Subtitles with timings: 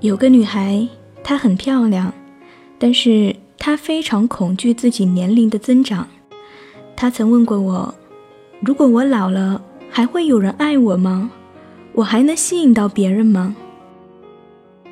[0.00, 0.86] 有个女孩，
[1.24, 2.12] 她很漂亮，
[2.78, 6.06] 但是她非常恐惧自己年龄的增长。
[6.94, 7.94] 她曾问过我
[8.60, 9.60] ：“如果我老了，
[9.90, 11.30] 还会有人爱我吗？
[11.92, 13.56] 我还能吸引到别人吗？”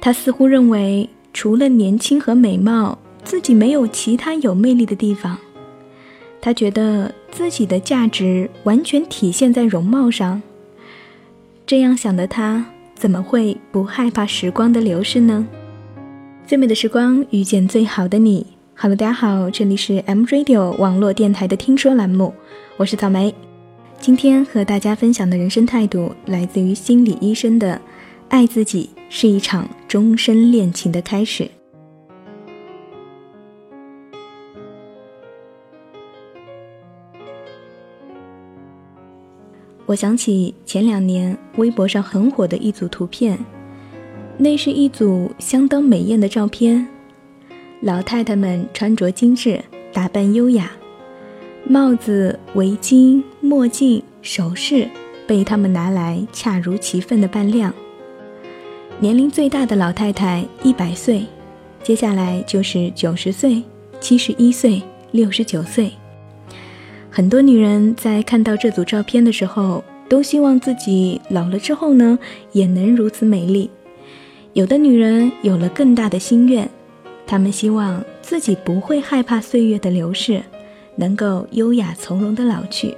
[0.01, 5.39] 她似乎认为，除了年轻和美貌，自己没有其他有魅力的地方。
[6.41, 10.43] 她觉得自己的价值完全体现在容貌上。
[11.67, 12.67] 这样想的她。
[12.95, 15.47] 怎么会不害怕时光的流逝呢？
[16.47, 18.47] 最美的时光遇见最好的你。
[18.75, 22.33] 好了大家好，这里是 M Radio 网络电台的听说栏目，
[22.77, 23.35] 我是草莓。
[24.01, 27.81] 今天和大家分享的人生态度来自于心理医生的：
[28.29, 31.49] 爱自己是一场终身恋情的开始。
[39.87, 43.39] 我想起前两年微博上很火的一组图片，
[44.39, 46.87] 那是一组相当美艳的照片。
[47.81, 50.71] 老太太们穿着精致，打扮优雅，
[51.67, 54.89] 帽子、围巾、墨镜、首饰
[55.27, 57.71] 被他们拿来恰如其分的扮靓。
[59.01, 61.27] 年龄最大的老太太一百岁，
[61.83, 63.63] 接下来就是九十岁、
[64.01, 65.93] 七十一岁、六十九岁。
[67.17, 72.19] 很多女人在看到这组照片的时候，都希望自己老了之后呢，
[72.51, 73.71] 也能如此美丽。
[74.53, 76.69] 有的女人有了更大的心愿，
[77.25, 80.43] 她们希望自己不会害怕岁月的流逝，
[80.97, 82.93] 能够优雅从容的老去。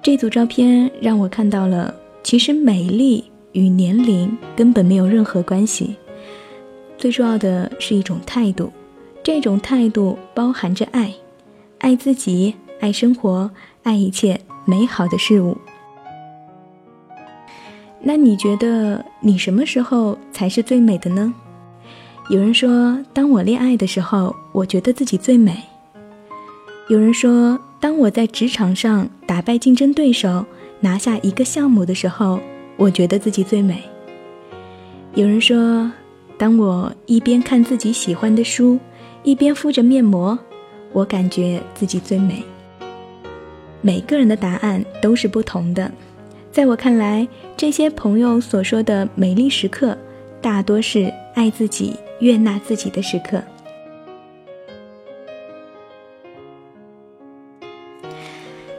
[0.00, 5.96] 这组照片让我看到了，其实美丽与年龄根本没有任何关系，
[6.96, 8.72] 最重要的是一种态度，
[9.20, 11.12] 这种态度包含着爱，
[11.78, 12.54] 爱自己。
[12.80, 13.50] 爱生活，
[13.82, 15.56] 爱一切美好的事物。
[18.00, 21.34] 那你觉得你什么时候才是最美的呢？
[22.30, 25.56] 有人说，当我恋爱的时候，我觉得自己最美。
[26.88, 30.44] 有人说，当我在职场上打败竞争对手，
[30.80, 32.38] 拿下一个项目的时候，
[32.76, 33.82] 我觉得自己最美。
[35.14, 35.90] 有人说，
[36.38, 38.78] 当我一边看自己喜欢的书，
[39.24, 40.38] 一边敷着面膜，
[40.92, 42.44] 我感觉自己最美。
[43.80, 45.90] 每个人的答案都是不同的，
[46.50, 49.96] 在我看来，这些朋友所说的美丽时刻，
[50.40, 53.40] 大多是爱自己、悦纳自己的时刻。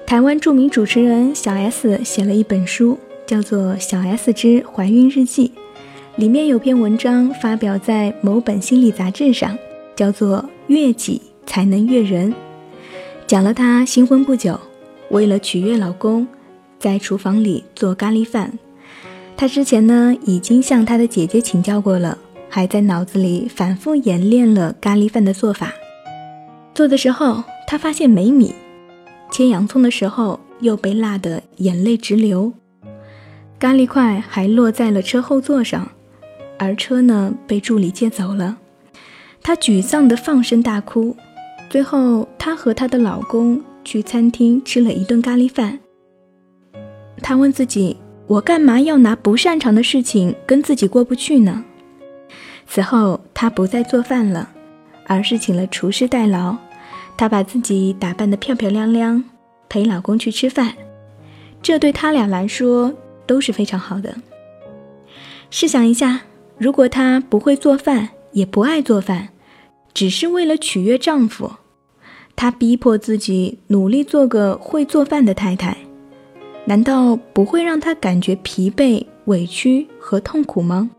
[0.06, 5.54] 台湾著名主持人小 S 写了一本书，叫做《小 S 之怀孕日记》，
[6.20, 9.58] 里面有篇文章发表在某本心理杂志上，
[9.96, 12.34] 叫做《悦己才能悦人》，
[13.28, 14.60] 讲了她新婚不久。
[15.10, 16.28] 为了取悦老公，
[16.78, 18.58] 在厨房里做咖喱饭。
[19.36, 22.18] 她之前呢已经向她的姐姐请教过了，
[22.50, 25.74] 还在脑子里反复演练了咖喱饭的做法。
[26.74, 28.54] 做的时候，她发现没米；
[29.32, 32.54] 切洋葱的时候，又被辣得眼泪直流。
[33.58, 35.90] 咖喱块还落在了车后座上，
[36.58, 38.58] 而车呢被助理借走了。
[39.42, 41.16] 她沮丧地放声大哭。
[41.70, 43.62] 最后，她和她的老公。
[43.84, 45.80] 去餐厅吃了一顿咖喱饭。
[47.22, 47.98] 他问自己
[48.28, 51.66] ：“我干嘛要拿不擅长的事情跟自己过不去呢？”
[52.68, 54.50] 此后，他不再做饭了，
[55.08, 56.56] 而是请了厨师代劳。
[57.18, 59.24] 他把自己打扮得漂漂亮亮，
[59.68, 60.74] 陪老公去吃饭。
[61.62, 62.94] 这对他俩来说
[63.26, 64.16] 都是非常好的。
[65.50, 66.22] 试想一下，
[66.58, 69.30] 如果她不会做饭，也不爱做饭，
[69.94, 71.52] 只是为了取悦丈夫。
[72.40, 75.76] 她逼迫自己努力做个会做饭的太太，
[76.64, 80.90] 难道不会让她感觉疲惫、委屈和痛苦吗？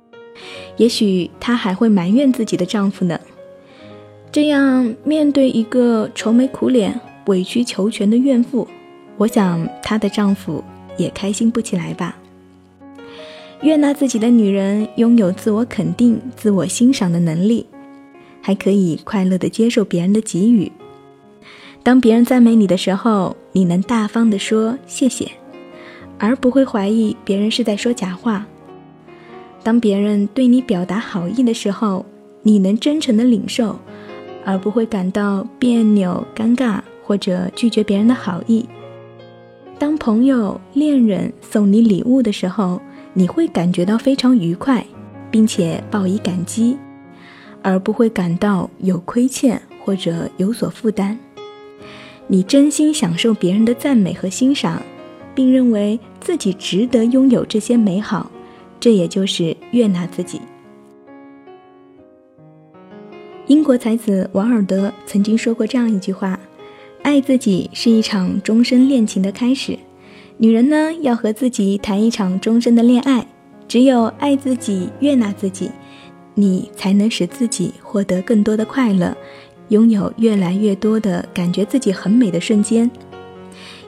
[0.76, 3.18] 也许她还会埋怨自己的丈夫呢。
[4.30, 8.68] 这样面对一个愁眉苦脸、委曲求全的怨妇，
[9.16, 10.62] 我想她的丈夫
[10.98, 12.18] 也开心不起来吧。
[13.62, 17.64] 悦纳自己的女人拥有自我肯定、自我欣赏的能力，
[18.42, 20.70] 还可以快乐地接受别人的给予。
[21.82, 25.30] 当别人赞美你的时候，你能大方地说谢谢，
[26.18, 28.42] 而不会怀疑别人是在说假话；
[29.62, 32.04] 当别人对你表达好意的时候，
[32.42, 33.76] 你能真诚地领受，
[34.44, 38.66] 而不会感到别扭、尴尬或者拒绝别人的好意；
[39.78, 42.80] 当朋友、恋人送你礼物的时候，
[43.14, 44.84] 你会感觉到非常愉快，
[45.30, 46.76] 并且报以感激，
[47.62, 51.18] 而不会感到有亏欠或者有所负担。
[52.32, 54.80] 你真心享受别人的赞美和欣赏，
[55.34, 58.30] 并认为自己值得拥有这些美好，
[58.78, 60.40] 这也就是悦纳自己。
[63.48, 66.38] 英国才子王尔德曾经说过这样一句话
[67.02, 69.76] ：“爱自己是一场终身恋情的开始。”
[70.38, 73.26] 女人呢，要和自己谈一场终身的恋爱。
[73.66, 75.68] 只有爱自己、悦纳自己，
[76.34, 79.16] 你才能使自己获得更多的快乐，
[79.70, 82.88] 拥有越来越多的感觉自己很美的瞬间。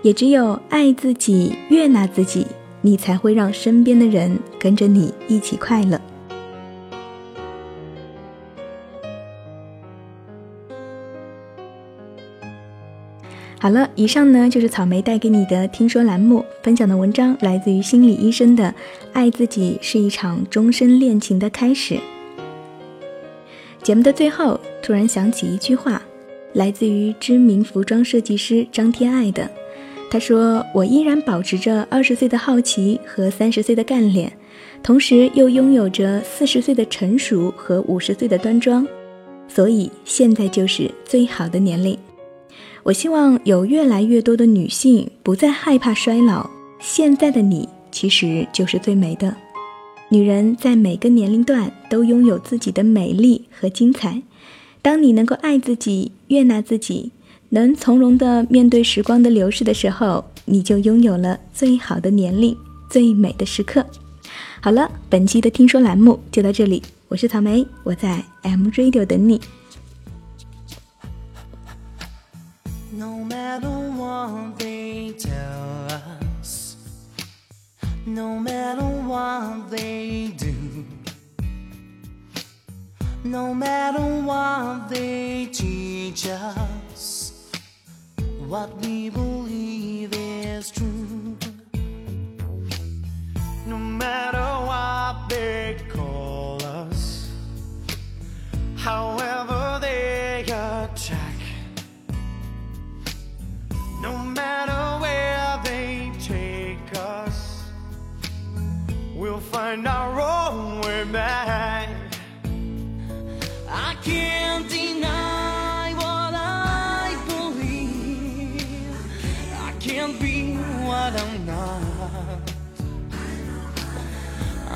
[0.02, 2.44] 也只有爱自己、悦纳自己，
[2.80, 6.00] 你才会让身边的人跟着你一起快乐。
[13.60, 18.64] 好了，以上呢就是草莓带给你的听说栏目分享的文章，来自于心理医生的
[19.12, 21.94] 《爱自己是一场终身恋情的开始》。
[23.82, 26.00] 节目的最后，突然想起一句话，
[26.52, 29.50] 来自于知名服装设计师张天爱的。
[30.08, 34.32] 他说：“我依然保持着二十岁的好奇和三十岁的干练，
[34.82, 38.86] 同时又拥有着四十岁的成熟和五十岁的端庄，
[39.48, 41.98] 所以现在就是最好的年龄。
[42.84, 46.48] 我希望有越来越多的女性不再害怕衰老。
[46.78, 49.34] 现在的你其实就是最美的。
[50.12, 54.20] 女人在每个年龄段都拥有自己的美丽和精彩。
[54.82, 57.12] 当你能够爱自己、悦纳自己。”
[57.54, 62.56] 能从容的面对时光的流逝的时候，你就拥有了最好的年龄，
[62.88, 63.84] 最美的时刻。
[64.62, 69.38] 好了，本期的听说栏目就到这里，我是草莓，我在 M Radio 等你。
[83.32, 87.50] No matter what they teach us,
[88.46, 89.41] what we believe.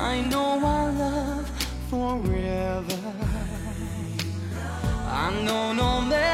[0.09, 1.49] I know our love
[1.89, 3.01] forever.
[5.05, 6.26] I know no matter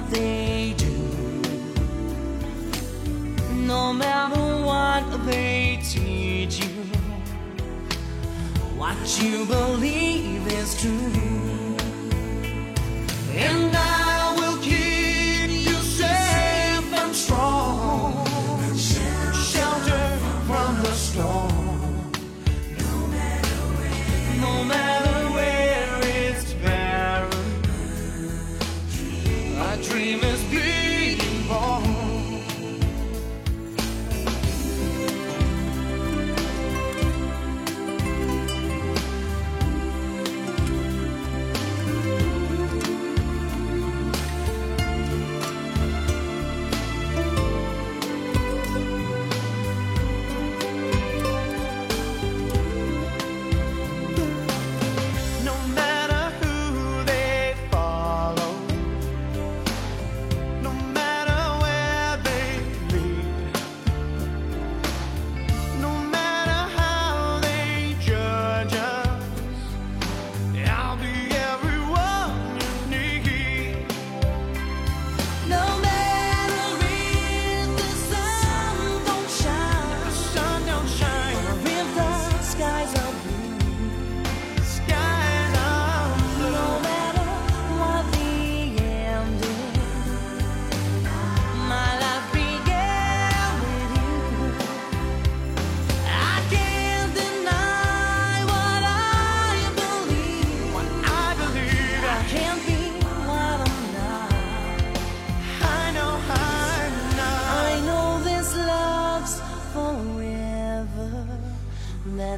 [0.00, 0.94] what they do,
[3.66, 6.84] no matter what they teach you,
[8.76, 11.76] what you believe is true.
[13.34, 14.07] And I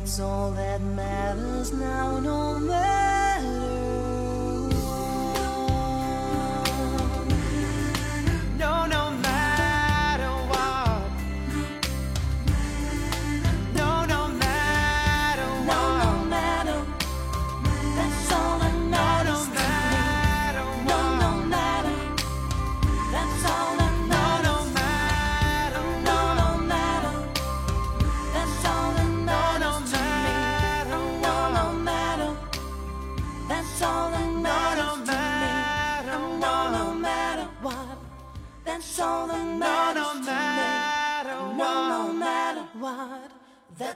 [0.00, 3.19] That's all that matters now, no matter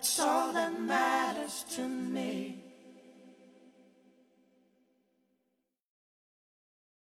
[0.05, 1.94] That's all that matters to me.